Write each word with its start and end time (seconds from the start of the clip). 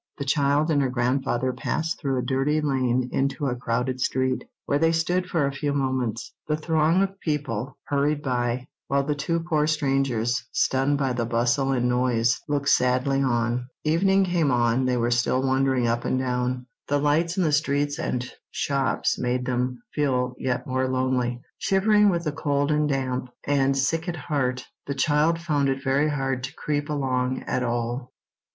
The 0.17 0.25
child 0.25 0.71
and 0.71 0.81
her 0.81 0.89
grandfather 0.89 1.53
passed 1.53 2.01
through 2.01 2.17
a 2.17 2.23
dirty 2.25 2.59
lane 2.59 3.07
into 3.13 3.45
a 3.45 3.55
crowded 3.55 4.01
street, 4.01 4.43
where 4.65 4.79
they 4.79 4.91
stood 4.93 5.27
for 5.29 5.45
a 5.45 5.51
few 5.53 5.73
moments. 5.73 6.33
The 6.47 6.57
throng 6.57 7.03
of 7.03 7.19
people 7.19 7.77
hurried 7.85 8.23
by, 8.23 8.65
while 8.87 9.03
the 9.03 9.13
two 9.13 9.41
poor 9.41 9.67
strangers, 9.67 10.43
stunned 10.51 10.97
by 10.97 11.13
the 11.13 11.27
bustle 11.27 11.71
and 11.71 11.87
noise, 11.87 12.41
looked 12.49 12.69
sadly 12.69 13.21
on. 13.21 13.67
Evening 13.83 14.23
came 14.23 14.49
on; 14.49 14.85
they 14.85 14.97
were 14.97 15.11
still 15.11 15.43
wandering 15.43 15.85
up 15.85 16.03
and 16.03 16.17
down. 16.17 16.65
The 16.87 16.97
lights 16.97 17.37
in 17.37 17.43
the 17.43 17.51
streets 17.51 17.99
and 17.99 18.27
shops 18.49 19.19
made 19.19 19.45
them 19.45 19.83
feel 19.93 20.33
yet 20.39 20.65
more 20.65 20.87
lonely. 20.87 21.41
Shivering 21.59 22.09
with 22.09 22.23
the 22.23 22.31
cold 22.31 22.71
and 22.71 22.89
damp, 22.89 23.29
and 23.43 23.77
sick 23.77 24.07
at 24.09 24.15
heart, 24.15 24.65
the 24.87 24.95
child 24.95 25.39
found 25.39 25.69
it 25.69 25.83
very 25.83 26.09
hard 26.09 26.41
to 26.45 26.55
creep 26.55 26.89
along 26.89 27.43
at 27.45 27.61
all. 27.61 28.11